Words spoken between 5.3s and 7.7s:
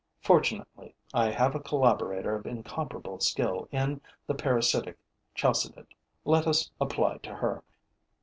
Chalcidid. Let us apply to her.